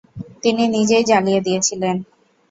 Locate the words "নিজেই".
0.67-1.03